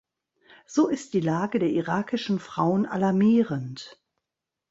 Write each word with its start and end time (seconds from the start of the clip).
So 0.65 0.87
ist 0.87 1.13
die 1.13 1.19
Lage 1.19 1.59
der 1.59 1.69
irakischen 1.69 2.39
Frauen 2.39 2.87
alarmierend. 2.87 4.01